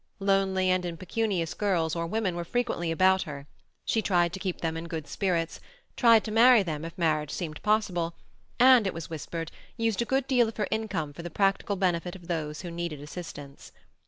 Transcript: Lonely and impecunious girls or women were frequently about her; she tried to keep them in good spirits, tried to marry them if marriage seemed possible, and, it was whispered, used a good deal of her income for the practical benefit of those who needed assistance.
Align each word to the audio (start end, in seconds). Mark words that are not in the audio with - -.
Lonely 0.17 0.71
and 0.71 0.83
impecunious 0.83 1.53
girls 1.53 1.95
or 1.95 2.07
women 2.07 2.35
were 2.35 2.43
frequently 2.43 2.89
about 2.89 3.21
her; 3.29 3.45
she 3.85 4.01
tried 4.01 4.33
to 4.33 4.39
keep 4.39 4.61
them 4.61 4.75
in 4.75 4.87
good 4.87 5.05
spirits, 5.05 5.59
tried 5.95 6.23
to 6.23 6.31
marry 6.31 6.63
them 6.63 6.83
if 6.83 6.97
marriage 6.97 7.29
seemed 7.29 7.61
possible, 7.61 8.15
and, 8.59 8.87
it 8.87 8.95
was 8.95 9.11
whispered, 9.11 9.51
used 9.77 10.01
a 10.01 10.05
good 10.05 10.25
deal 10.25 10.47
of 10.49 10.57
her 10.57 10.67
income 10.71 11.13
for 11.13 11.21
the 11.21 11.29
practical 11.29 11.75
benefit 11.75 12.15
of 12.15 12.27
those 12.27 12.61
who 12.61 12.71
needed 12.71 12.99
assistance. 12.99 13.71